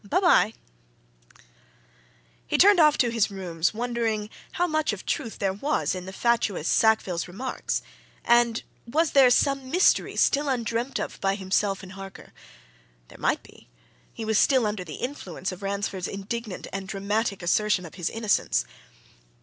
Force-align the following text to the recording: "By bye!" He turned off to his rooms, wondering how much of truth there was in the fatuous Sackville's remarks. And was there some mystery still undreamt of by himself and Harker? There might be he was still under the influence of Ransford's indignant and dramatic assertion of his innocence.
"By 0.03 0.19
bye!" 0.19 0.53
He 2.47 2.57
turned 2.57 2.79
off 2.79 2.97
to 2.97 3.11
his 3.11 3.29
rooms, 3.29 3.71
wondering 3.71 4.31
how 4.53 4.65
much 4.65 4.93
of 4.93 5.05
truth 5.05 5.37
there 5.37 5.53
was 5.53 5.93
in 5.93 6.07
the 6.07 6.11
fatuous 6.11 6.67
Sackville's 6.67 7.27
remarks. 7.27 7.83
And 8.25 8.63
was 8.87 9.11
there 9.11 9.29
some 9.29 9.69
mystery 9.69 10.15
still 10.15 10.47
undreamt 10.49 10.97
of 10.97 11.21
by 11.21 11.35
himself 11.35 11.83
and 11.83 11.91
Harker? 11.91 12.33
There 13.09 13.19
might 13.19 13.43
be 13.43 13.69
he 14.11 14.25
was 14.25 14.39
still 14.39 14.65
under 14.65 14.83
the 14.83 14.95
influence 14.95 15.51
of 15.51 15.61
Ransford's 15.61 16.07
indignant 16.07 16.65
and 16.73 16.87
dramatic 16.87 17.43
assertion 17.43 17.85
of 17.85 17.93
his 17.93 18.09
innocence. 18.09 18.65